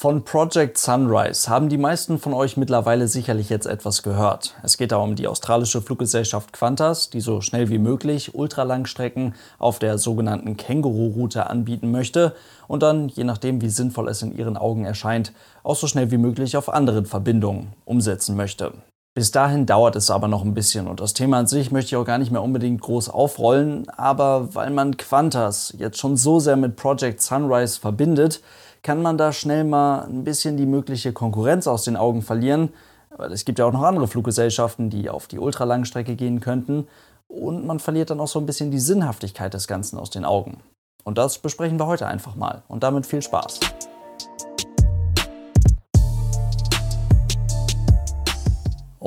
Von 0.00 0.22
Project 0.22 0.78
Sunrise 0.78 1.50
haben 1.50 1.68
die 1.68 1.76
meisten 1.76 2.20
von 2.20 2.32
euch 2.32 2.56
mittlerweile 2.56 3.08
sicherlich 3.08 3.48
jetzt 3.48 3.66
etwas 3.66 4.04
gehört. 4.04 4.54
Es 4.62 4.76
geht 4.76 4.92
da 4.92 4.98
um 4.98 5.16
die 5.16 5.26
australische 5.26 5.82
Fluggesellschaft 5.82 6.52
Qantas, 6.52 7.10
die 7.10 7.20
so 7.20 7.40
schnell 7.40 7.68
wie 7.68 7.80
möglich 7.80 8.32
Ultralangstrecken 8.32 9.34
auf 9.58 9.80
der 9.80 9.98
sogenannten 9.98 10.56
Känguru-Route 10.56 11.50
anbieten 11.50 11.90
möchte 11.90 12.36
und 12.68 12.84
dann, 12.84 13.08
je 13.08 13.24
nachdem 13.24 13.60
wie 13.60 13.70
sinnvoll 13.70 14.08
es 14.08 14.22
in 14.22 14.38
ihren 14.38 14.56
Augen 14.56 14.84
erscheint, 14.84 15.32
auch 15.64 15.74
so 15.74 15.88
schnell 15.88 16.12
wie 16.12 16.18
möglich 16.18 16.56
auf 16.56 16.72
anderen 16.72 17.04
Verbindungen 17.04 17.72
umsetzen 17.84 18.36
möchte. 18.36 18.74
Bis 19.18 19.32
dahin 19.32 19.66
dauert 19.66 19.96
es 19.96 20.12
aber 20.12 20.28
noch 20.28 20.44
ein 20.44 20.54
bisschen 20.54 20.86
und 20.86 21.00
das 21.00 21.12
Thema 21.12 21.40
an 21.40 21.48
sich 21.48 21.72
möchte 21.72 21.88
ich 21.88 21.96
auch 21.96 22.04
gar 22.04 22.18
nicht 22.18 22.30
mehr 22.30 22.40
unbedingt 22.40 22.80
groß 22.80 23.08
aufrollen, 23.08 23.90
aber 23.90 24.54
weil 24.54 24.70
man 24.70 24.96
Qantas 24.96 25.74
jetzt 25.76 25.98
schon 25.98 26.16
so 26.16 26.38
sehr 26.38 26.54
mit 26.54 26.76
Project 26.76 27.20
Sunrise 27.20 27.80
verbindet, 27.80 28.40
kann 28.84 29.02
man 29.02 29.18
da 29.18 29.32
schnell 29.32 29.64
mal 29.64 30.02
ein 30.02 30.22
bisschen 30.22 30.56
die 30.56 30.66
mögliche 30.66 31.12
Konkurrenz 31.12 31.66
aus 31.66 31.82
den 31.82 31.96
Augen 31.96 32.22
verlieren. 32.22 32.68
Weil 33.10 33.32
es 33.32 33.44
gibt 33.44 33.58
ja 33.58 33.64
auch 33.64 33.72
noch 33.72 33.82
andere 33.82 34.06
Fluggesellschaften, 34.06 34.88
die 34.88 35.10
auf 35.10 35.26
die 35.26 35.40
Ultralangstrecke 35.40 36.14
gehen 36.14 36.38
könnten. 36.38 36.86
Und 37.26 37.66
man 37.66 37.80
verliert 37.80 38.10
dann 38.10 38.20
auch 38.20 38.28
so 38.28 38.38
ein 38.38 38.46
bisschen 38.46 38.70
die 38.70 38.78
Sinnhaftigkeit 38.78 39.52
des 39.52 39.66
Ganzen 39.66 39.98
aus 39.98 40.10
den 40.10 40.24
Augen. 40.24 40.60
Und 41.02 41.18
das 41.18 41.38
besprechen 41.40 41.80
wir 41.80 41.88
heute 41.88 42.06
einfach 42.06 42.36
mal. 42.36 42.62
Und 42.68 42.84
damit 42.84 43.04
viel 43.04 43.22
Spaß. 43.22 43.58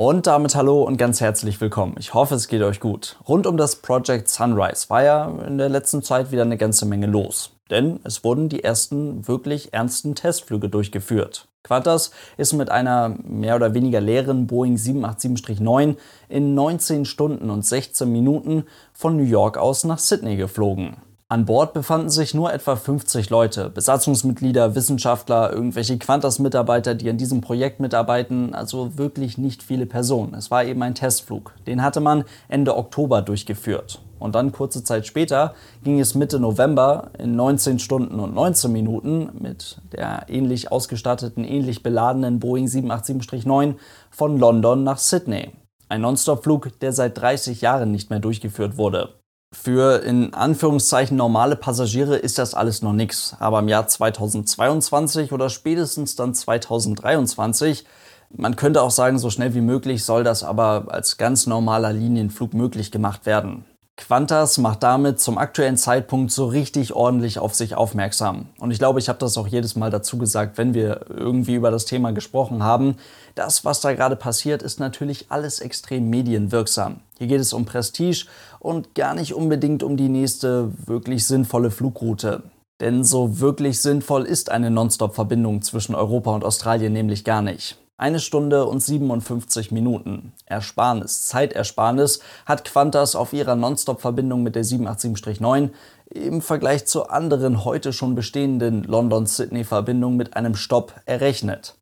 Und 0.04 0.26
damit 0.26 0.56
hallo 0.56 0.82
und 0.82 0.96
ganz 0.96 1.20
herzlich 1.20 1.60
willkommen. 1.60 1.94
Ich 1.96 2.12
hoffe, 2.12 2.34
es 2.34 2.48
geht 2.48 2.62
euch 2.62 2.80
gut. 2.80 3.18
Rund 3.28 3.46
um 3.46 3.56
das 3.56 3.76
Project 3.76 4.28
Sunrise 4.28 4.90
war 4.90 5.04
ja 5.04 5.30
in 5.46 5.58
der 5.58 5.68
letzten 5.68 6.02
Zeit 6.02 6.32
wieder 6.32 6.42
eine 6.42 6.56
ganze 6.56 6.86
Menge 6.86 7.06
los. 7.06 7.52
Denn 7.70 8.00
es 8.02 8.24
wurden 8.24 8.48
die 8.48 8.64
ersten 8.64 9.28
wirklich 9.28 9.72
ernsten 9.72 10.16
Testflüge 10.16 10.68
durchgeführt. 10.68 11.46
Qantas 11.62 12.10
ist 12.36 12.52
mit 12.52 12.68
einer 12.68 13.10
mehr 13.22 13.54
oder 13.54 13.74
weniger 13.74 14.00
leeren 14.00 14.48
Boeing 14.48 14.74
787-9 14.74 15.94
in 16.28 16.54
19 16.56 17.04
Stunden 17.04 17.48
und 17.48 17.64
16 17.64 18.10
Minuten 18.10 18.64
von 18.92 19.16
New 19.16 19.22
York 19.22 19.56
aus 19.56 19.84
nach 19.84 20.00
Sydney 20.00 20.34
geflogen. 20.34 20.96
An 21.32 21.46
Bord 21.46 21.72
befanden 21.72 22.10
sich 22.10 22.34
nur 22.34 22.52
etwa 22.52 22.76
50 22.76 23.30
Leute, 23.30 23.70
Besatzungsmitglieder, 23.70 24.74
Wissenschaftler, 24.74 25.50
irgendwelche 25.50 25.96
Qantas-Mitarbeiter, 25.96 26.94
die 26.94 27.08
an 27.08 27.16
diesem 27.16 27.40
Projekt 27.40 27.80
mitarbeiten, 27.80 28.54
also 28.54 28.98
wirklich 28.98 29.38
nicht 29.38 29.62
viele 29.62 29.86
Personen. 29.86 30.34
Es 30.34 30.50
war 30.50 30.62
eben 30.62 30.82
ein 30.82 30.94
Testflug. 30.94 31.54
Den 31.66 31.82
hatte 31.82 32.00
man 32.00 32.24
Ende 32.48 32.76
Oktober 32.76 33.22
durchgeführt. 33.22 34.02
Und 34.18 34.34
dann 34.34 34.52
kurze 34.52 34.84
Zeit 34.84 35.06
später 35.06 35.54
ging 35.82 36.00
es 36.00 36.14
Mitte 36.14 36.38
November 36.38 37.12
in 37.18 37.34
19 37.34 37.78
Stunden 37.78 38.20
und 38.20 38.34
19 38.34 38.70
Minuten 38.70 39.30
mit 39.40 39.78
der 39.92 40.26
ähnlich 40.28 40.70
ausgestatteten, 40.70 41.44
ähnlich 41.44 41.82
beladenen 41.82 42.40
Boeing 42.40 42.66
787-9 42.66 43.76
von 44.10 44.38
London 44.38 44.84
nach 44.84 44.98
Sydney. 44.98 45.52
Ein 45.88 46.02
Nonstop-Flug, 46.02 46.78
der 46.80 46.92
seit 46.92 47.16
30 47.16 47.62
Jahren 47.62 47.90
nicht 47.90 48.10
mehr 48.10 48.20
durchgeführt 48.20 48.76
wurde. 48.76 49.14
Für 49.52 50.02
in 50.02 50.32
Anführungszeichen 50.32 51.16
normale 51.16 51.56
Passagiere 51.56 52.16
ist 52.16 52.38
das 52.38 52.54
alles 52.54 52.80
noch 52.80 52.94
nichts. 52.94 53.36
Aber 53.38 53.58
im 53.58 53.68
Jahr 53.68 53.86
2022 53.86 55.30
oder 55.32 55.50
spätestens 55.50 56.16
dann 56.16 56.34
2023, 56.34 57.84
man 58.30 58.56
könnte 58.56 58.82
auch 58.82 58.90
sagen, 58.90 59.18
so 59.18 59.28
schnell 59.28 59.54
wie 59.54 59.60
möglich 59.60 60.04
soll 60.04 60.24
das 60.24 60.42
aber 60.42 60.86
als 60.88 61.18
ganz 61.18 61.46
normaler 61.46 61.92
Linienflug 61.92 62.54
möglich 62.54 62.90
gemacht 62.90 63.26
werden. 63.26 63.64
Qantas 64.08 64.58
macht 64.58 64.82
damit 64.82 65.20
zum 65.20 65.38
aktuellen 65.38 65.76
Zeitpunkt 65.76 66.30
so 66.30 66.46
richtig 66.46 66.94
ordentlich 66.94 67.38
auf 67.38 67.54
sich 67.54 67.74
aufmerksam. 67.74 68.46
Und 68.58 68.70
ich 68.70 68.78
glaube, 68.78 68.98
ich 68.98 69.08
habe 69.08 69.18
das 69.18 69.36
auch 69.36 69.46
jedes 69.46 69.76
Mal 69.76 69.90
dazu 69.90 70.18
gesagt, 70.18 70.58
wenn 70.58 70.74
wir 70.74 71.06
irgendwie 71.08 71.54
über 71.54 71.70
das 71.70 71.84
Thema 71.84 72.12
gesprochen 72.12 72.62
haben. 72.62 72.96
Das, 73.34 73.64
was 73.64 73.80
da 73.80 73.92
gerade 73.92 74.16
passiert, 74.16 74.62
ist 74.62 74.80
natürlich 74.80 75.26
alles 75.30 75.60
extrem 75.60 76.08
medienwirksam. 76.10 77.00
Hier 77.18 77.26
geht 77.26 77.40
es 77.40 77.52
um 77.52 77.64
Prestige 77.64 78.26
und 78.60 78.94
gar 78.94 79.14
nicht 79.14 79.34
unbedingt 79.34 79.82
um 79.82 79.96
die 79.96 80.08
nächste 80.08 80.72
wirklich 80.86 81.26
sinnvolle 81.26 81.70
Flugroute. 81.70 82.42
Denn 82.80 83.04
so 83.04 83.40
wirklich 83.40 83.80
sinnvoll 83.80 84.24
ist 84.24 84.50
eine 84.50 84.70
Nonstop-Verbindung 84.70 85.62
zwischen 85.62 85.94
Europa 85.94 86.34
und 86.34 86.44
Australien 86.44 86.92
nämlich 86.92 87.24
gar 87.24 87.42
nicht. 87.42 87.81
Eine 88.02 88.18
Stunde 88.18 88.66
und 88.66 88.80
57 88.80 89.70
Minuten. 89.70 90.32
Ersparnis, 90.46 91.28
Zeitersparnis 91.28 92.18
hat 92.46 92.64
Qantas 92.64 93.14
auf 93.14 93.32
ihrer 93.32 93.54
Nonstop-Verbindung 93.54 94.42
mit 94.42 94.56
der 94.56 94.64
787-9 94.64 95.70
im 96.06 96.42
Vergleich 96.42 96.84
zu 96.86 97.10
anderen 97.10 97.64
heute 97.64 97.92
schon 97.92 98.16
bestehenden 98.16 98.82
London-Sydney-Verbindungen 98.82 100.16
mit 100.16 100.34
einem 100.34 100.56
Stopp 100.56 101.00
errechnet. 101.04 101.78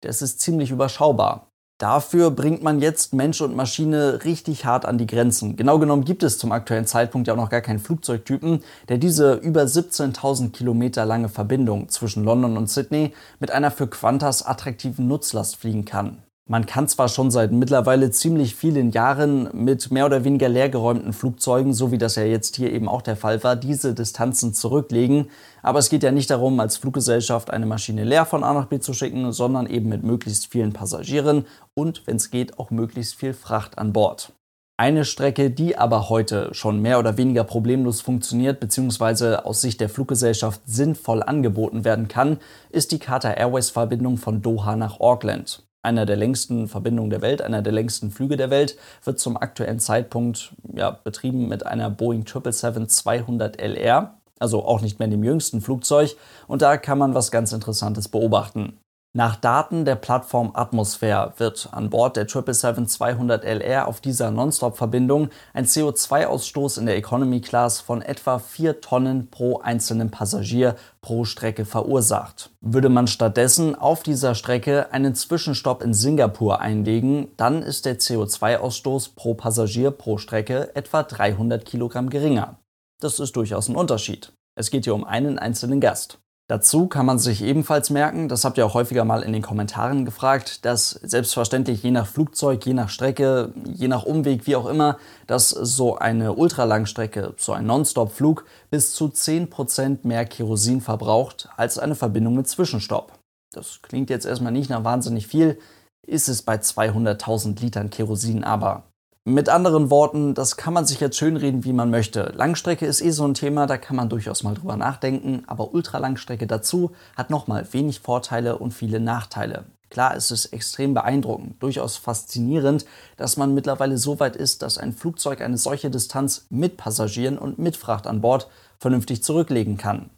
Das 0.00 0.22
ist 0.22 0.40
ziemlich 0.40 0.72
überschaubar. 0.72 1.49
Dafür 1.80 2.30
bringt 2.30 2.62
man 2.62 2.80
jetzt 2.80 3.14
Mensch 3.14 3.40
und 3.40 3.56
Maschine 3.56 4.22
richtig 4.24 4.66
hart 4.66 4.84
an 4.84 4.98
die 4.98 5.06
Grenzen. 5.06 5.56
Genau 5.56 5.78
genommen 5.78 6.04
gibt 6.04 6.22
es 6.22 6.36
zum 6.36 6.52
aktuellen 6.52 6.84
Zeitpunkt 6.84 7.26
ja 7.26 7.32
auch 7.32 7.38
noch 7.38 7.48
gar 7.48 7.62
keinen 7.62 7.78
Flugzeugtypen, 7.78 8.62
der 8.90 8.98
diese 8.98 9.32
über 9.36 9.62
17.000 9.62 10.52
Kilometer 10.52 11.06
lange 11.06 11.30
Verbindung 11.30 11.88
zwischen 11.88 12.22
London 12.22 12.58
und 12.58 12.68
Sydney 12.68 13.14
mit 13.38 13.50
einer 13.50 13.70
für 13.70 13.86
Qantas 13.86 14.44
attraktiven 14.44 15.08
Nutzlast 15.08 15.56
fliegen 15.56 15.86
kann. 15.86 16.18
Man 16.50 16.66
kann 16.66 16.88
zwar 16.88 17.08
schon 17.08 17.30
seit 17.30 17.52
mittlerweile 17.52 18.10
ziemlich 18.10 18.56
vielen 18.56 18.90
Jahren 18.90 19.48
mit 19.52 19.92
mehr 19.92 20.04
oder 20.04 20.24
weniger 20.24 20.48
leergeräumten 20.48 21.12
Flugzeugen, 21.12 21.72
so 21.72 21.92
wie 21.92 21.98
das 21.98 22.16
ja 22.16 22.24
jetzt 22.24 22.56
hier 22.56 22.72
eben 22.72 22.88
auch 22.88 23.02
der 23.02 23.14
Fall 23.14 23.44
war, 23.44 23.54
diese 23.54 23.94
Distanzen 23.94 24.52
zurücklegen, 24.52 25.30
aber 25.62 25.78
es 25.78 25.90
geht 25.90 26.02
ja 26.02 26.10
nicht 26.10 26.28
darum, 26.28 26.58
als 26.58 26.76
Fluggesellschaft 26.76 27.52
eine 27.52 27.66
Maschine 27.66 28.02
leer 28.02 28.24
von 28.26 28.42
A 28.42 28.52
nach 28.52 28.66
B 28.66 28.80
zu 28.80 28.94
schicken, 28.94 29.30
sondern 29.30 29.68
eben 29.68 29.88
mit 29.88 30.02
möglichst 30.02 30.48
vielen 30.48 30.72
Passagieren 30.72 31.46
und, 31.74 32.04
wenn 32.08 32.16
es 32.16 32.32
geht, 32.32 32.58
auch 32.58 32.72
möglichst 32.72 33.14
viel 33.14 33.32
Fracht 33.32 33.78
an 33.78 33.92
Bord. 33.92 34.32
Eine 34.76 35.04
Strecke, 35.04 35.52
die 35.52 35.78
aber 35.78 36.08
heute 36.08 36.52
schon 36.52 36.82
mehr 36.82 36.98
oder 36.98 37.16
weniger 37.16 37.44
problemlos 37.44 38.00
funktioniert 38.00 38.58
bzw. 38.58 39.36
aus 39.36 39.60
Sicht 39.60 39.80
der 39.80 39.88
Fluggesellschaft 39.88 40.62
sinnvoll 40.66 41.22
angeboten 41.22 41.84
werden 41.84 42.08
kann, 42.08 42.38
ist 42.70 42.90
die 42.90 42.98
Qatar 42.98 43.36
Airways 43.36 43.70
Verbindung 43.70 44.16
von 44.16 44.42
Doha 44.42 44.74
nach 44.74 44.98
Auckland 44.98 45.62
einer 45.82 46.06
der 46.06 46.16
längsten 46.16 46.68
Verbindungen 46.68 47.10
der 47.10 47.22
Welt, 47.22 47.42
einer 47.42 47.62
der 47.62 47.72
längsten 47.72 48.10
Flüge 48.10 48.36
der 48.36 48.50
Welt, 48.50 48.76
wird 49.04 49.18
zum 49.18 49.36
aktuellen 49.36 49.78
Zeitpunkt 49.78 50.52
ja, 50.74 50.90
betrieben 50.90 51.48
mit 51.48 51.64
einer 51.66 51.90
Boeing 51.90 52.24
777-200 52.24 53.58
LR, 53.58 54.14
also 54.38 54.64
auch 54.64 54.80
nicht 54.80 54.98
mehr 54.98 55.08
dem 55.08 55.24
jüngsten 55.24 55.60
Flugzeug. 55.60 56.16
Und 56.46 56.62
da 56.62 56.76
kann 56.76 56.98
man 56.98 57.14
was 57.14 57.30
ganz 57.30 57.52
Interessantes 57.52 58.08
beobachten. 58.08 58.78
Nach 59.12 59.34
Daten 59.34 59.84
der 59.84 59.96
Plattform 59.96 60.52
Atmosphere 60.54 61.32
wird 61.38 61.70
an 61.72 61.90
Bord 61.90 62.16
der 62.16 62.28
777-200LR 62.28 63.82
auf 63.82 64.00
dieser 64.00 64.30
Nonstop-Verbindung 64.30 65.30
ein 65.52 65.66
CO2-Ausstoß 65.66 66.78
in 66.78 66.86
der 66.86 66.96
Economy 66.96 67.40
Class 67.40 67.80
von 67.80 68.02
etwa 68.02 68.38
4 68.38 68.80
Tonnen 68.80 69.28
pro 69.28 69.58
einzelnen 69.58 70.12
Passagier 70.12 70.76
pro 71.00 71.24
Strecke 71.24 71.64
verursacht. 71.64 72.50
Würde 72.60 72.88
man 72.88 73.08
stattdessen 73.08 73.74
auf 73.74 74.04
dieser 74.04 74.36
Strecke 74.36 74.92
einen 74.92 75.16
Zwischenstopp 75.16 75.82
in 75.82 75.92
Singapur 75.92 76.60
einlegen, 76.60 77.32
dann 77.36 77.62
ist 77.62 77.86
der 77.86 77.98
CO2-Ausstoß 77.98 79.16
pro 79.16 79.34
Passagier 79.34 79.90
pro 79.90 80.18
Strecke 80.18 80.70
etwa 80.76 81.02
300 81.02 81.64
Kilogramm 81.64 82.10
geringer. 82.10 82.60
Das 83.00 83.18
ist 83.18 83.34
durchaus 83.34 83.68
ein 83.68 83.74
Unterschied. 83.74 84.32
Es 84.54 84.70
geht 84.70 84.84
hier 84.84 84.94
um 84.94 85.02
einen 85.02 85.36
einzelnen 85.40 85.80
Gast. 85.80 86.20
Dazu 86.50 86.88
kann 86.88 87.06
man 87.06 87.20
sich 87.20 87.44
ebenfalls 87.44 87.90
merken, 87.90 88.28
das 88.28 88.44
habt 88.44 88.58
ihr 88.58 88.66
auch 88.66 88.74
häufiger 88.74 89.04
mal 89.04 89.22
in 89.22 89.32
den 89.32 89.40
Kommentaren 89.40 90.04
gefragt, 90.04 90.64
dass 90.64 90.90
selbstverständlich 90.90 91.84
je 91.84 91.92
nach 91.92 92.08
Flugzeug, 92.08 92.66
je 92.66 92.74
nach 92.74 92.88
Strecke, 92.88 93.52
je 93.64 93.86
nach 93.86 94.02
Umweg, 94.02 94.48
wie 94.48 94.56
auch 94.56 94.66
immer, 94.66 94.98
dass 95.28 95.50
so 95.50 95.96
eine 95.96 96.32
Ultralangstrecke, 96.32 97.34
so 97.36 97.52
ein 97.52 97.66
Nonstop-Flug 97.66 98.46
bis 98.68 98.92
zu 98.94 99.04
10% 99.04 99.98
mehr 100.02 100.24
Kerosin 100.24 100.80
verbraucht 100.80 101.48
als 101.56 101.78
eine 101.78 101.94
Verbindung 101.94 102.34
mit 102.34 102.48
Zwischenstopp. 102.48 103.12
Das 103.52 103.78
klingt 103.80 104.10
jetzt 104.10 104.26
erstmal 104.26 104.50
nicht 104.50 104.70
nach 104.70 104.82
wahnsinnig 104.82 105.28
viel, 105.28 105.56
ist 106.04 106.28
es 106.28 106.42
bei 106.42 106.56
200.000 106.56 107.60
Litern 107.60 107.90
Kerosin 107.90 108.42
aber. 108.42 108.89
Mit 109.26 109.50
anderen 109.50 109.90
Worten, 109.90 110.32
das 110.32 110.56
kann 110.56 110.72
man 110.72 110.86
sich 110.86 110.98
jetzt 110.98 111.18
schönreden, 111.18 111.64
wie 111.64 111.74
man 111.74 111.90
möchte. 111.90 112.32
Langstrecke 112.34 112.86
ist 112.86 113.02
eh 113.02 113.10
so 113.10 113.26
ein 113.26 113.34
Thema, 113.34 113.66
da 113.66 113.76
kann 113.76 113.96
man 113.96 114.08
durchaus 114.08 114.42
mal 114.42 114.54
drüber 114.54 114.76
nachdenken, 114.76 115.42
aber 115.46 115.74
Ultralangstrecke 115.74 116.46
dazu 116.46 116.92
hat 117.18 117.28
nochmal 117.28 117.70
wenig 117.72 118.00
Vorteile 118.00 118.56
und 118.56 118.72
viele 118.72 118.98
Nachteile. 118.98 119.66
Klar 119.90 120.16
ist 120.16 120.30
es 120.30 120.46
extrem 120.46 120.94
beeindruckend, 120.94 121.62
durchaus 121.62 121.98
faszinierend, 121.98 122.86
dass 123.18 123.36
man 123.36 123.52
mittlerweile 123.52 123.98
so 123.98 124.20
weit 124.20 124.36
ist, 124.36 124.62
dass 124.62 124.78
ein 124.78 124.94
Flugzeug 124.94 125.42
eine 125.42 125.58
solche 125.58 125.90
Distanz 125.90 126.46
mit 126.48 126.78
Passagieren 126.78 127.36
und 127.36 127.58
mit 127.58 127.76
Fracht 127.76 128.06
an 128.06 128.22
Bord 128.22 128.48
vernünftig 128.78 129.22
zurücklegen 129.22 129.76
kann. 129.76 130.08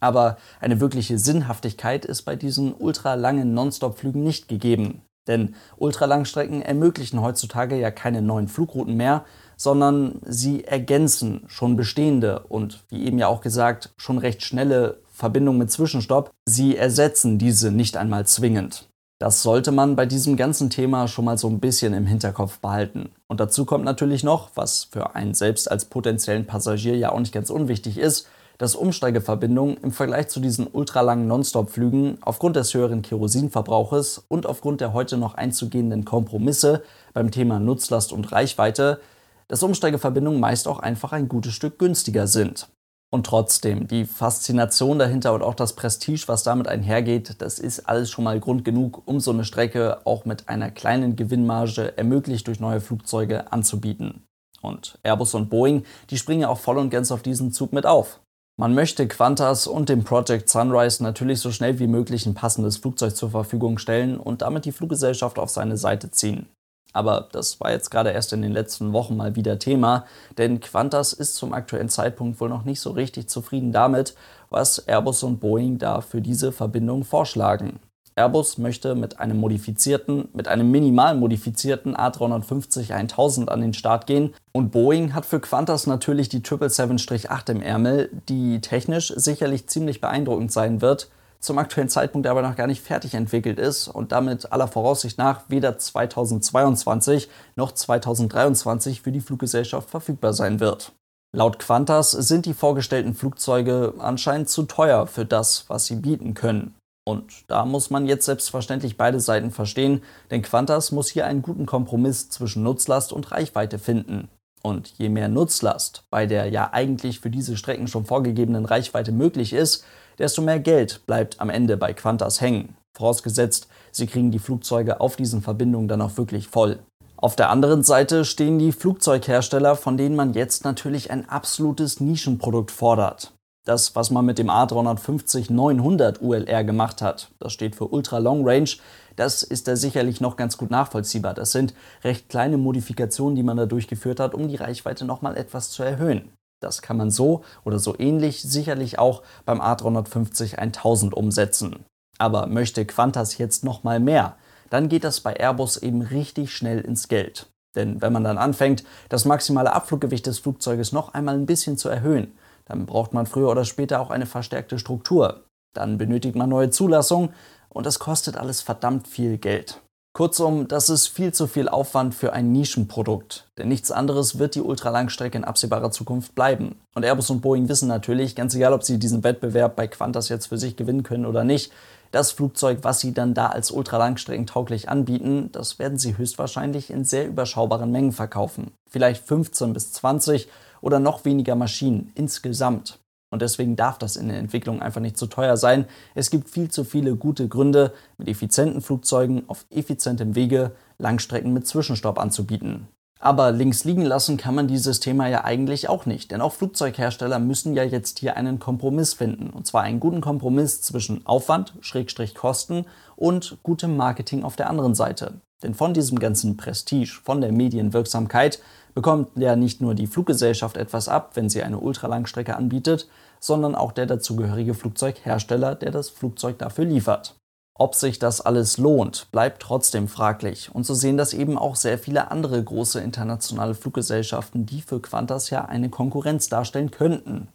Aber 0.00 0.36
eine 0.60 0.80
wirkliche 0.80 1.18
Sinnhaftigkeit 1.18 2.04
ist 2.04 2.22
bei 2.22 2.36
diesen 2.36 2.74
ultralangen 2.74 3.54
Nonstop-Flügen 3.54 4.22
nicht 4.22 4.48
gegeben. 4.48 5.02
Denn 5.30 5.54
Ultralangstrecken 5.76 6.60
ermöglichen 6.60 7.22
heutzutage 7.22 7.78
ja 7.78 7.92
keine 7.92 8.20
neuen 8.20 8.48
Flugrouten 8.48 8.96
mehr, 8.96 9.24
sondern 9.56 10.20
sie 10.26 10.64
ergänzen 10.64 11.44
schon 11.46 11.76
bestehende 11.76 12.40
und, 12.40 12.82
wie 12.88 13.04
eben 13.04 13.18
ja 13.18 13.28
auch 13.28 13.40
gesagt, 13.40 13.90
schon 13.96 14.18
recht 14.18 14.42
schnelle 14.42 14.98
Verbindungen 15.12 15.60
mit 15.60 15.70
Zwischenstopp, 15.70 16.30
sie 16.46 16.76
ersetzen 16.76 17.38
diese 17.38 17.70
nicht 17.70 17.96
einmal 17.96 18.26
zwingend. 18.26 18.88
Das 19.20 19.42
sollte 19.42 19.70
man 19.70 19.94
bei 19.94 20.06
diesem 20.06 20.36
ganzen 20.36 20.68
Thema 20.68 21.06
schon 21.06 21.26
mal 21.26 21.38
so 21.38 21.46
ein 21.46 21.60
bisschen 21.60 21.92
im 21.94 22.06
Hinterkopf 22.06 22.58
behalten. 22.58 23.10
Und 23.28 23.38
dazu 23.38 23.66
kommt 23.66 23.84
natürlich 23.84 24.24
noch, 24.24 24.50
was 24.56 24.84
für 24.84 25.14
einen 25.14 25.34
selbst 25.34 25.70
als 25.70 25.84
potenziellen 25.84 26.46
Passagier 26.46 26.96
ja 26.96 27.12
auch 27.12 27.20
nicht 27.20 27.34
ganz 27.34 27.50
unwichtig 27.50 27.98
ist, 27.98 28.26
dass 28.60 28.74
Umsteigeverbindungen 28.74 29.78
im 29.78 29.90
Vergleich 29.90 30.28
zu 30.28 30.38
diesen 30.38 30.66
ultralangen 30.66 31.26
Nonstop-Flügen 31.26 32.18
aufgrund 32.20 32.56
des 32.56 32.74
höheren 32.74 33.00
Kerosinverbrauches 33.00 34.26
und 34.28 34.44
aufgrund 34.44 34.82
der 34.82 34.92
heute 34.92 35.16
noch 35.16 35.32
einzugehenden 35.32 36.04
Kompromisse 36.04 36.82
beim 37.14 37.30
Thema 37.30 37.58
Nutzlast 37.58 38.12
und 38.12 38.30
Reichweite, 38.32 39.00
dass 39.48 39.62
Umsteigeverbindungen 39.62 40.38
meist 40.38 40.68
auch 40.68 40.78
einfach 40.78 41.12
ein 41.12 41.26
gutes 41.26 41.54
Stück 41.54 41.78
günstiger 41.78 42.26
sind. 42.26 42.68
Und 43.10 43.24
trotzdem, 43.24 43.88
die 43.88 44.04
Faszination 44.04 44.98
dahinter 44.98 45.32
und 45.32 45.42
auch 45.42 45.54
das 45.54 45.74
Prestige, 45.74 46.24
was 46.26 46.42
damit 46.42 46.68
einhergeht, 46.68 47.36
das 47.38 47.58
ist 47.60 47.88
alles 47.88 48.10
schon 48.10 48.24
mal 48.24 48.40
Grund 48.40 48.66
genug, 48.66 49.00
um 49.06 49.20
so 49.20 49.30
eine 49.30 49.44
Strecke 49.44 50.04
auch 50.04 50.26
mit 50.26 50.50
einer 50.50 50.70
kleinen 50.70 51.16
Gewinnmarge 51.16 51.96
ermöglicht 51.96 52.46
durch 52.46 52.60
neue 52.60 52.82
Flugzeuge 52.82 53.50
anzubieten. 53.54 54.26
Und 54.60 54.98
Airbus 55.02 55.32
und 55.32 55.48
Boeing, 55.48 55.84
die 56.10 56.18
springen 56.18 56.44
auch 56.44 56.58
voll 56.58 56.76
und 56.76 56.90
ganz 56.90 57.10
auf 57.10 57.22
diesen 57.22 57.52
Zug 57.52 57.72
mit 57.72 57.86
auf. 57.86 58.20
Man 58.60 58.74
möchte 58.74 59.08
Qantas 59.08 59.66
und 59.66 59.88
dem 59.88 60.04
Project 60.04 60.50
Sunrise 60.50 61.02
natürlich 61.02 61.40
so 61.40 61.50
schnell 61.50 61.78
wie 61.78 61.86
möglich 61.86 62.26
ein 62.26 62.34
passendes 62.34 62.76
Flugzeug 62.76 63.16
zur 63.16 63.30
Verfügung 63.30 63.78
stellen 63.78 64.18
und 64.18 64.42
damit 64.42 64.66
die 64.66 64.72
Fluggesellschaft 64.72 65.38
auf 65.38 65.48
seine 65.48 65.78
Seite 65.78 66.10
ziehen. 66.10 66.46
Aber 66.92 67.26
das 67.32 67.58
war 67.62 67.72
jetzt 67.72 67.88
gerade 67.88 68.10
erst 68.10 68.34
in 68.34 68.42
den 68.42 68.52
letzten 68.52 68.92
Wochen 68.92 69.16
mal 69.16 69.34
wieder 69.34 69.58
Thema, 69.58 70.04
denn 70.36 70.60
Qantas 70.60 71.14
ist 71.14 71.36
zum 71.36 71.54
aktuellen 71.54 71.88
Zeitpunkt 71.88 72.38
wohl 72.38 72.50
noch 72.50 72.66
nicht 72.66 72.80
so 72.80 72.90
richtig 72.90 73.30
zufrieden 73.30 73.72
damit, 73.72 74.14
was 74.50 74.86
Airbus 74.86 75.22
und 75.22 75.40
Boeing 75.40 75.78
da 75.78 76.02
für 76.02 76.20
diese 76.20 76.52
Verbindung 76.52 77.04
vorschlagen. 77.04 77.80
Airbus 78.20 78.58
möchte 78.58 78.94
mit 78.94 79.18
einem 79.18 79.38
modifizierten, 79.38 80.28
mit 80.34 80.46
einem 80.46 80.70
minimal 80.70 81.16
modifizierten 81.16 81.96
A350-1000 81.96 83.48
an 83.48 83.62
den 83.62 83.72
Start 83.72 84.06
gehen 84.06 84.34
und 84.52 84.72
Boeing 84.72 85.14
hat 85.14 85.24
für 85.24 85.40
Qantas 85.40 85.86
natürlich 85.86 86.28
die 86.28 86.40
777-8 86.40 87.50
im 87.50 87.62
Ärmel, 87.62 88.10
die 88.28 88.60
technisch 88.60 89.10
sicherlich 89.16 89.68
ziemlich 89.68 90.02
beeindruckend 90.02 90.52
sein 90.52 90.82
wird, 90.82 91.08
zum 91.40 91.56
aktuellen 91.56 91.88
Zeitpunkt 91.88 92.26
aber 92.26 92.42
noch 92.42 92.56
gar 92.56 92.66
nicht 92.66 92.82
fertig 92.82 93.14
entwickelt 93.14 93.58
ist 93.58 93.88
und 93.88 94.12
damit 94.12 94.52
aller 94.52 94.68
Voraussicht 94.68 95.16
nach 95.16 95.44
weder 95.48 95.78
2022 95.78 97.30
noch 97.56 97.72
2023 97.72 99.00
für 99.00 99.12
die 99.12 99.20
Fluggesellschaft 99.20 99.88
verfügbar 99.88 100.34
sein 100.34 100.60
wird. 100.60 100.92
Laut 101.34 101.58
Qantas 101.58 102.10
sind 102.10 102.44
die 102.44 102.54
vorgestellten 102.54 103.14
Flugzeuge 103.14 103.94
anscheinend 103.98 104.50
zu 104.50 104.64
teuer 104.64 105.06
für 105.06 105.24
das, 105.24 105.64
was 105.68 105.86
sie 105.86 105.96
bieten 105.96 106.34
können. 106.34 106.74
Und 107.10 107.24
da 107.48 107.64
muss 107.64 107.90
man 107.90 108.06
jetzt 108.06 108.24
selbstverständlich 108.24 108.96
beide 108.96 109.18
Seiten 109.18 109.50
verstehen, 109.50 110.02
denn 110.30 110.42
Qantas 110.42 110.92
muss 110.92 111.08
hier 111.08 111.26
einen 111.26 111.42
guten 111.42 111.66
Kompromiss 111.66 112.30
zwischen 112.30 112.62
Nutzlast 112.62 113.12
und 113.12 113.32
Reichweite 113.32 113.80
finden. 113.80 114.28
Und 114.62 114.92
je 114.96 115.08
mehr 115.08 115.26
Nutzlast 115.26 116.04
bei 116.10 116.26
der 116.26 116.46
ja 116.50 116.72
eigentlich 116.72 117.18
für 117.18 117.30
diese 117.30 117.56
Strecken 117.56 117.88
schon 117.88 118.04
vorgegebenen 118.04 118.64
Reichweite 118.64 119.10
möglich 119.10 119.52
ist, 119.52 119.84
desto 120.18 120.40
mehr 120.40 120.60
Geld 120.60 121.04
bleibt 121.06 121.40
am 121.40 121.50
Ende 121.50 121.76
bei 121.76 121.94
Qantas 121.94 122.40
hängen. 122.40 122.76
Vorausgesetzt, 122.96 123.66
sie 123.90 124.06
kriegen 124.06 124.30
die 124.30 124.38
Flugzeuge 124.38 125.00
auf 125.00 125.16
diesen 125.16 125.42
Verbindungen 125.42 125.88
dann 125.88 126.02
auch 126.02 126.16
wirklich 126.16 126.46
voll. 126.46 126.78
Auf 127.16 127.34
der 127.34 127.50
anderen 127.50 127.82
Seite 127.82 128.24
stehen 128.24 128.60
die 128.60 128.70
Flugzeughersteller, 128.70 129.74
von 129.74 129.96
denen 129.96 130.14
man 130.14 130.34
jetzt 130.34 130.62
natürlich 130.62 131.10
ein 131.10 131.28
absolutes 131.28 131.98
Nischenprodukt 131.98 132.70
fordert. 132.70 133.32
Das, 133.66 133.94
was 133.94 134.10
man 134.10 134.24
mit 134.24 134.38
dem 134.38 134.48
A350-900 134.48 136.20
ULR 136.20 136.64
gemacht 136.64 137.02
hat, 137.02 137.30
das 137.38 137.52
steht 137.52 137.76
für 137.76 137.88
Ultra 137.88 138.18
Long 138.18 138.46
Range, 138.48 138.70
das 139.16 139.42
ist 139.42 139.68
da 139.68 139.76
sicherlich 139.76 140.20
noch 140.20 140.36
ganz 140.36 140.56
gut 140.56 140.70
nachvollziehbar. 140.70 141.34
Das 141.34 141.52
sind 141.52 141.74
recht 142.02 142.30
kleine 142.30 142.56
Modifikationen, 142.56 143.36
die 143.36 143.42
man 143.42 143.58
da 143.58 143.66
durchgeführt 143.66 144.18
hat, 144.18 144.34
um 144.34 144.48
die 144.48 144.56
Reichweite 144.56 145.04
nochmal 145.04 145.36
etwas 145.36 145.70
zu 145.70 145.82
erhöhen. 145.82 146.32
Das 146.60 146.80
kann 146.80 146.96
man 146.96 147.10
so 147.10 147.42
oder 147.64 147.78
so 147.78 147.98
ähnlich 147.98 148.42
sicherlich 148.42 148.98
auch 148.98 149.22
beim 149.44 149.60
A350 149.60 150.54
1000 150.56 151.14
umsetzen. 151.14 151.84
Aber 152.18 152.46
möchte 152.46 152.84
Qantas 152.84 153.38
jetzt 153.38 153.64
noch 153.64 153.82
mal 153.82 154.00
mehr, 154.00 154.36
dann 154.68 154.88
geht 154.88 155.04
das 155.04 155.20
bei 155.20 155.34
Airbus 155.34 155.78
eben 155.78 156.02
richtig 156.02 156.54
schnell 156.54 156.80
ins 156.80 157.08
Geld. 157.08 157.46
Denn 157.76 158.02
wenn 158.02 158.12
man 158.12 158.24
dann 158.24 158.38
anfängt, 158.38 158.84
das 159.08 159.24
maximale 159.24 159.72
Abfluggewicht 159.72 160.26
des 160.26 160.38
Flugzeuges 160.38 160.92
noch 160.92 161.14
einmal 161.14 161.34
ein 161.34 161.46
bisschen 161.46 161.78
zu 161.78 161.88
erhöhen, 161.88 162.32
dann 162.70 162.86
braucht 162.86 163.12
man 163.12 163.26
früher 163.26 163.50
oder 163.50 163.64
später 163.64 164.00
auch 164.00 164.10
eine 164.10 164.26
verstärkte 164.26 164.78
Struktur. 164.78 165.44
Dann 165.74 165.98
benötigt 165.98 166.36
man 166.36 166.48
neue 166.48 166.70
Zulassungen 166.70 167.30
und 167.68 167.84
das 167.84 167.98
kostet 167.98 168.36
alles 168.36 168.60
verdammt 168.62 169.08
viel 169.08 169.38
Geld. 169.38 169.80
Kurzum, 170.12 170.66
das 170.66 170.88
ist 170.88 171.08
viel 171.08 171.32
zu 171.32 171.46
viel 171.46 171.68
Aufwand 171.68 172.14
für 172.16 172.32
ein 172.32 172.50
Nischenprodukt, 172.50 173.48
denn 173.58 173.68
nichts 173.68 173.92
anderes 173.92 174.40
wird 174.40 174.56
die 174.56 174.60
Ultralangstrecke 174.60 175.38
in 175.38 175.44
absehbarer 175.44 175.92
Zukunft 175.92 176.34
bleiben. 176.34 176.80
Und 176.96 177.04
Airbus 177.04 177.30
und 177.30 177.42
Boeing 177.42 177.68
wissen 177.68 177.86
natürlich, 177.86 178.34
ganz 178.34 178.54
egal, 178.54 178.72
ob 178.72 178.82
sie 178.82 178.98
diesen 178.98 179.22
Wettbewerb 179.22 179.76
bei 179.76 179.86
Qantas 179.86 180.28
jetzt 180.28 180.46
für 180.46 180.58
sich 180.58 180.74
gewinnen 180.74 181.04
können 181.04 181.26
oder 181.26 181.44
nicht, 181.44 181.72
das 182.10 182.32
Flugzeug, 182.32 182.80
was 182.82 182.98
sie 182.98 183.14
dann 183.14 183.34
da 183.34 183.46
als 183.46 183.70
ultralangstreckentauglich 183.70 184.88
anbieten, 184.88 185.50
das 185.52 185.78
werden 185.78 185.96
sie 185.96 186.18
höchstwahrscheinlich 186.18 186.90
in 186.90 187.04
sehr 187.04 187.28
überschaubaren 187.28 187.92
Mengen 187.92 188.12
verkaufen. 188.12 188.72
Vielleicht 188.90 189.24
15 189.24 189.72
bis 189.72 189.92
20 189.92 190.48
oder 190.80 190.98
noch 190.98 191.24
weniger 191.24 191.54
Maschinen 191.54 192.12
insgesamt. 192.14 192.98
Und 193.32 193.42
deswegen 193.42 193.76
darf 193.76 193.96
das 193.98 194.16
in 194.16 194.28
der 194.28 194.38
Entwicklung 194.38 194.82
einfach 194.82 195.00
nicht 195.00 195.16
zu 195.16 195.26
teuer 195.26 195.56
sein. 195.56 195.86
Es 196.14 196.30
gibt 196.30 196.48
viel 196.48 196.68
zu 196.68 196.84
viele 196.84 197.14
gute 197.14 197.48
Gründe, 197.48 197.92
mit 198.18 198.28
effizienten 198.28 198.82
Flugzeugen 198.82 199.44
auf 199.48 199.66
effizientem 199.70 200.34
Wege 200.34 200.72
Langstrecken 200.98 201.52
mit 201.52 201.66
Zwischenstopp 201.66 202.18
anzubieten. 202.18 202.88
Aber 203.22 203.52
links 203.52 203.84
liegen 203.84 204.04
lassen 204.04 204.38
kann 204.38 204.54
man 204.54 204.66
dieses 204.66 204.98
Thema 204.98 205.28
ja 205.28 205.44
eigentlich 205.44 205.90
auch 205.90 206.06
nicht, 206.06 206.30
denn 206.30 206.40
auch 206.40 206.54
Flugzeughersteller 206.54 207.38
müssen 207.38 207.74
ja 207.74 207.84
jetzt 207.84 208.18
hier 208.18 208.36
einen 208.36 208.58
Kompromiss 208.58 209.12
finden. 209.12 209.50
Und 209.50 209.66
zwar 209.66 209.82
einen 209.82 210.00
guten 210.00 210.22
Kompromiss 210.22 210.80
zwischen 210.80 211.26
Aufwand, 211.26 211.74
Schrägstrich 211.82 212.34
Kosten 212.34 212.86
und 213.16 213.58
gutem 213.62 213.96
Marketing 213.96 214.42
auf 214.42 214.56
der 214.56 214.70
anderen 214.70 214.94
Seite. 214.94 215.34
Denn 215.62 215.74
von 215.74 215.94
diesem 215.94 216.18
ganzen 216.18 216.56
Prestige, 216.56 217.20
von 217.22 217.40
der 217.40 217.52
Medienwirksamkeit 217.52 218.60
bekommt 218.94 219.28
ja 219.36 219.56
nicht 219.56 219.80
nur 219.80 219.94
die 219.94 220.06
Fluggesellschaft 220.06 220.76
etwas 220.76 221.08
ab, 221.08 221.32
wenn 221.34 221.48
sie 221.48 221.62
eine 221.62 221.78
Ultralangstrecke 221.78 222.56
anbietet, 222.56 223.08
sondern 223.38 223.74
auch 223.74 223.92
der 223.92 224.06
dazugehörige 224.06 224.74
Flugzeughersteller, 224.74 225.74
der 225.74 225.90
das 225.90 226.10
Flugzeug 226.10 226.58
dafür 226.58 226.84
liefert. 226.84 227.36
Ob 227.78 227.94
sich 227.94 228.18
das 228.18 228.42
alles 228.42 228.76
lohnt, 228.76 229.28
bleibt 229.32 229.62
trotzdem 229.62 230.06
fraglich. 230.06 230.70
Und 230.74 230.84
so 230.84 230.92
sehen 230.92 231.16
das 231.16 231.32
eben 231.32 231.56
auch 231.56 231.76
sehr 231.76 231.98
viele 231.98 232.30
andere 232.30 232.62
große 232.62 233.00
internationale 233.00 233.74
Fluggesellschaften, 233.74 234.66
die 234.66 234.82
für 234.82 235.00
Qantas 235.00 235.48
ja 235.48 235.64
eine 235.64 235.88
Konkurrenz 235.88 236.50
darstellen 236.50 236.90
könnten. 236.90 237.48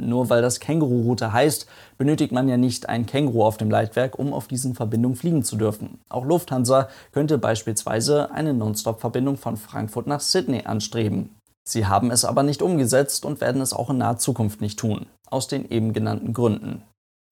Nur 0.00 0.30
weil 0.30 0.42
das 0.42 0.60
Känguru-Route 0.60 1.32
heißt, 1.32 1.66
benötigt 1.96 2.32
man 2.32 2.48
ja 2.48 2.56
nicht 2.56 2.88
ein 2.88 3.06
Känguru 3.06 3.44
auf 3.44 3.56
dem 3.56 3.70
Leitwerk, 3.70 4.18
um 4.18 4.32
auf 4.32 4.46
diesen 4.46 4.74
Verbindungen 4.74 5.16
fliegen 5.16 5.42
zu 5.42 5.56
dürfen. 5.56 5.98
Auch 6.08 6.24
Lufthansa 6.24 6.88
könnte 7.12 7.36
beispielsweise 7.36 8.30
eine 8.30 8.54
Nonstop-Verbindung 8.54 9.36
von 9.36 9.56
Frankfurt 9.56 10.06
nach 10.06 10.20
Sydney 10.20 10.62
anstreben. 10.64 11.34
Sie 11.68 11.86
haben 11.86 12.10
es 12.10 12.24
aber 12.24 12.44
nicht 12.44 12.62
umgesetzt 12.62 13.24
und 13.26 13.40
werden 13.40 13.60
es 13.60 13.74
auch 13.74 13.90
in 13.90 13.98
naher 13.98 14.16
Zukunft 14.16 14.60
nicht 14.60 14.78
tun, 14.78 15.06
aus 15.28 15.48
den 15.48 15.68
eben 15.68 15.92
genannten 15.92 16.32
Gründen. 16.32 16.82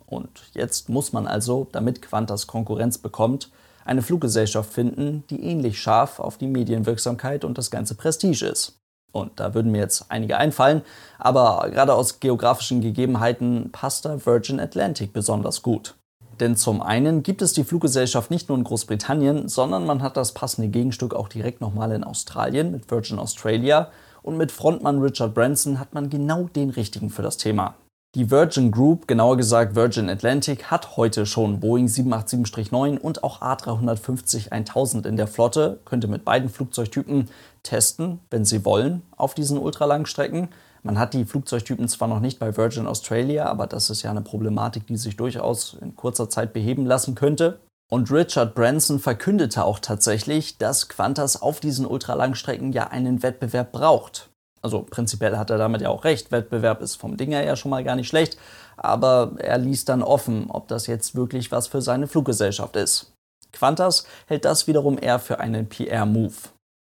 Und 0.04 0.28
jetzt 0.52 0.88
muss 0.88 1.12
man 1.12 1.26
also, 1.26 1.66
damit 1.73 2.02
Qantas 2.02 2.46
Konkurrenz 2.46 2.99
bekommt, 2.99 3.50
eine 3.85 4.02
Fluggesellschaft 4.02 4.73
finden, 4.73 5.25
die 5.30 5.42
ähnlich 5.42 5.80
scharf 5.80 6.20
auf 6.20 6.37
die 6.38 6.49
Medienwirksamkeit 6.49 7.44
und 7.44 7.56
das 7.56 7.70
ganze 7.70 7.94
Prestige 7.94 8.46
ist. 8.46 8.76
Und 9.16 9.38
da 9.40 9.54
würden 9.54 9.73
mir 9.73 9.80
jetzt 9.80 10.06
einige 10.08 10.37
einfallen, 10.37 10.82
aber 11.18 11.68
gerade 11.70 11.94
aus 11.94 12.20
geografischen 12.20 12.80
Gegebenheiten 12.80 13.70
passt 13.73 14.04
da 14.04 14.25
Virgin 14.25 14.61
Atlantic 14.61 15.12
besonders 15.12 15.62
gut. 15.62 15.94
Denn 16.40 16.56
zum 16.56 16.82
einen 16.82 17.23
gibt 17.23 17.40
es 17.40 17.54
die 17.54 17.64
Fluggesellschaft 17.64 18.30
nicht 18.30 18.49
nur 18.49 18.58
in 18.58 18.64
Großbritannien, 18.64 19.49
sondern 19.49 19.87
man 19.87 20.02
hat 20.02 20.16
das 20.16 20.32
passende 20.32 20.68
Gegenstück 20.68 21.14
auch 21.14 21.28
direkt 21.28 21.61
nochmal 21.61 21.92
in 21.92 22.04
Australien 22.04 22.73
mit 22.73 22.90
Virgin 22.90 23.18
Australia 23.18 23.88
und 24.23 24.37
mit 24.37 24.52
Frontmann 24.52 25.00
Richard 25.00 25.35
Branson 25.35 25.80
hat 25.80 25.94
man 25.94 26.11
genau 26.11 26.44
den 26.44 26.70
richtigen 26.70 27.11
für 27.11 27.23
das 27.23 27.38
Thema. 27.38 27.75
Die 28.16 28.30
Virgin 28.30 28.70
Group, 28.70 29.08
genauer 29.08 29.37
gesagt 29.37 29.75
Virgin 29.75 30.08
Atlantic, 30.08 30.70
hat 30.70 30.96
heute 30.96 31.26
schon 31.26 31.61
Boeing 31.61 31.85
787-9 31.85 32.96
und 32.96 33.23
auch 33.23 33.42
A350-1000 33.42 35.06
in 35.06 35.18
der 35.18 35.26
Flotte, 35.26 35.80
könnte 35.85 36.08
mit 36.08 36.25
beiden 36.25 36.49
Flugzeugtypen 36.49 37.28
testen, 37.62 38.20
wenn 38.30 38.46
sie 38.46 38.64
wollen, 38.64 39.02
auf 39.18 39.35
diesen 39.35 39.58
ultralangen 39.58 40.06
Strecken. 40.06 40.49
Man 40.82 40.99
hat 40.99 41.12
die 41.12 41.26
Flugzeugtypen 41.26 41.88
zwar 41.88 42.08
noch 42.08 42.20
nicht 42.20 42.38
bei 42.38 42.56
Virgin 42.56 42.87
Australia, 42.87 43.44
aber 43.50 43.66
das 43.66 43.90
ist 43.90 44.02
ja 44.02 44.12
eine 44.12 44.23
Problematik, 44.23 44.87
die 44.87 44.96
sich 44.96 45.18
durchaus 45.18 45.76
in 45.82 45.94
kurzer 45.94 46.30
Zeit 46.30 46.54
beheben 46.54 46.87
lassen 46.87 47.16
könnte. 47.16 47.58
Und 47.90 48.11
Richard 48.11 48.54
Branson 48.54 48.99
verkündete 48.99 49.62
auch 49.62 49.78
tatsächlich, 49.78 50.56
dass 50.56 50.88
Qantas 50.88 51.42
auf 51.42 51.61
diesen 51.61 51.85
ultralangstrecken 51.85 52.73
ja 52.73 52.87
einen 52.87 53.23
Wettbewerb 53.23 53.73
braucht. 53.73 54.30
Also 54.66 54.82
prinzipiell 54.82 55.38
hat 55.38 55.50
er 55.50 55.58
damit 55.58 55.80
ja 55.80 55.90
auch 55.90 56.02
recht. 56.02 56.32
Wettbewerb 56.32 56.82
ist 56.82 56.96
vom 56.96 57.16
Ding 57.16 57.30
her 57.30 57.44
ja 57.44 57.54
schon 57.54 57.70
mal 57.70 57.85
gar 57.85 57.94
nicht 57.94 58.08
schlecht. 58.08 58.37
Aber 58.76 59.30
er 59.38 59.58
ließ 59.58 59.85
dann 59.85 60.02
offen, 60.02 60.46
ob 60.50 60.66
das 60.66 60.88
jetzt 60.88 61.14
wirklich 61.14 61.52
was 61.52 61.68
für 61.68 61.80
seine 61.80 62.08
Fluggesellschaft 62.08 62.75
ist. 62.75 63.12
Qantas 63.52 64.08
hält 64.26 64.44
das 64.44 64.66
wiederum 64.66 64.99
eher 65.00 65.20
für 65.20 65.38
einen 65.38 65.68
PR-Move. 65.68 66.35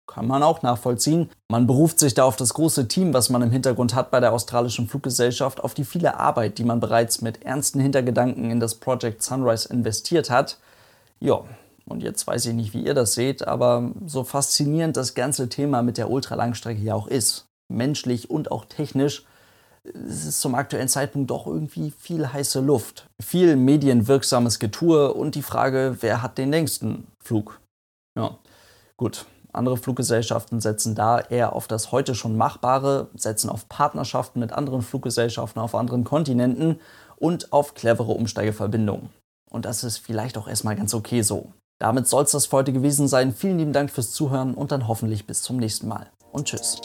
Kann 0.06 0.26
man 0.26 0.42
auch 0.42 0.60
nachvollziehen. 0.60 1.30
Man 1.50 1.66
beruft 1.66 2.00
sich 2.00 2.12
da 2.12 2.25
auf 2.25 2.37
das 2.37 2.52
große 2.52 2.87
Team, 2.87 3.14
was 3.14 3.30
man 3.30 3.40
im 3.40 3.50
Hintergrund 3.50 3.94
hat 3.94 4.10
bei 4.10 4.20
der 4.20 4.34
australischen 4.34 4.87
Fluggesellschaft, 4.87 5.64
auf 5.64 5.72
die 5.72 5.87
viele 5.87 6.20
Arbeit, 6.20 6.58
die 6.58 6.64
man 6.64 6.80
bereits 6.80 7.22
mit 7.22 7.44
ernsten 7.44 7.80
Hintergedanken 7.80 8.50
in 8.50 8.60
das 8.60 8.75
Project 8.75 9.22
Sunrise 9.22 9.72
investiert 9.72 10.28
hat. 10.28 10.58
Ja, 11.18 11.44
und 11.87 12.02
jetzt 12.02 12.26
weiß 12.26 12.44
ich 12.44 12.52
nicht, 12.52 12.75
wie 12.75 12.84
ihr 12.84 12.92
das 12.92 13.14
seht, 13.14 13.49
aber 13.49 13.90
so 14.04 14.22
faszinierend 14.22 14.99
das 14.99 15.14
ganze 15.14 15.49
Thema 15.49 15.82
mit 15.82 15.96
der 15.96 16.10
Ultralangstrecke 16.10 16.82
ja 16.82 16.94
auch 16.94 17.06
ist, 17.06 17.46
menschlich 17.70 18.30
und 18.30 18.50
auch 18.50 18.64
technisch, 18.64 19.24
es 19.84 20.26
ist 20.26 20.40
zum 20.40 20.54
aktuellen 20.54 20.88
Zeitpunkt 20.88 21.30
doch 21.30 21.46
irgendwie 21.46 21.90
viel 21.90 22.30
heiße 22.30 22.60
Luft. 22.60 23.08
Viel 23.20 23.56
medienwirksames 23.56 24.58
Getue 24.58 25.14
und 25.14 25.34
die 25.34 25.42
Frage, 25.42 25.96
wer 26.00 26.22
hat 26.22 26.38
den 26.38 26.50
längsten 26.50 27.06
Flug? 27.22 27.60
Ja, 28.16 28.38
gut. 28.96 29.26
Andere 29.52 29.76
Fluggesellschaften 29.76 30.60
setzen 30.60 30.94
da 30.94 31.18
eher 31.18 31.54
auf 31.56 31.66
das 31.66 31.90
heute 31.90 32.14
schon 32.14 32.36
Machbare, 32.36 33.08
setzen 33.16 33.50
auf 33.50 33.68
Partnerschaften 33.68 34.38
mit 34.38 34.52
anderen 34.52 34.82
Fluggesellschaften 34.82 35.60
auf 35.60 35.74
anderen 35.74 36.04
Kontinenten 36.04 36.78
und 37.16 37.52
auf 37.52 37.74
clevere 37.74 38.12
Umsteigeverbindungen. 38.12 39.10
Und 39.50 39.64
das 39.64 39.82
ist 39.82 39.98
vielleicht 39.98 40.38
auch 40.38 40.46
erstmal 40.46 40.76
ganz 40.76 40.94
okay 40.94 41.22
so. 41.22 41.52
Damit 41.80 42.06
soll 42.06 42.24
es 42.24 42.30
das 42.30 42.46
für 42.46 42.58
heute 42.58 42.72
gewesen 42.72 43.08
sein. 43.08 43.34
Vielen 43.34 43.58
lieben 43.58 43.72
Dank 43.72 43.90
fürs 43.90 44.12
Zuhören 44.12 44.54
und 44.54 44.70
dann 44.70 44.86
hoffentlich 44.86 45.26
bis 45.26 45.42
zum 45.42 45.56
nächsten 45.56 45.88
Mal. 45.88 46.10
Und 46.30 46.46
tschüss. 46.46 46.80